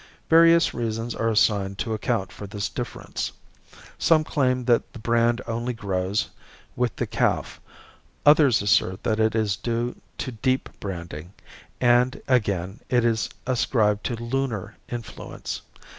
Various 0.31 0.73
reasons 0.73 1.13
are 1.13 1.29
assigned 1.29 1.77
to 1.77 1.93
account 1.93 2.31
for 2.31 2.47
this 2.47 2.69
difference. 2.69 3.31
Some 3.99 4.23
claim 4.23 4.65
that 4.65 4.93
the 4.93 4.97
brand 4.97 5.41
only 5.45 5.73
grows 5.73 6.27
with 6.75 6.95
the 6.95 7.05
calf; 7.05 7.61
others 8.25 8.63
assert 8.63 9.03
that 9.03 9.19
it 9.19 9.35
is 9.35 9.55
due 9.55 9.95
to 10.17 10.31
deep 10.31 10.69
branding; 10.79 11.33
and, 11.79 12.19
again, 12.27 12.79
it 12.89 13.05
is 13.05 13.29
ascribed 13.45 14.03
to 14.05 14.15
lunar 14.15 14.75
influence. 14.89 15.61